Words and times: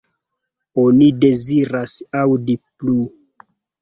Oni 0.83 1.09
deziras 1.25 1.95
aŭdi 2.23 2.57
plu. 2.65 2.97